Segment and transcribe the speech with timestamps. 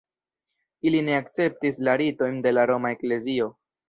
[0.91, 3.49] Ili ne akceptis la ritojn de la Roma eklezio.